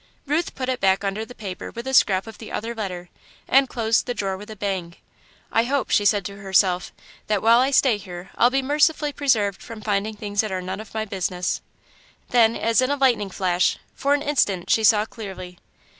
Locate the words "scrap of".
1.93-2.39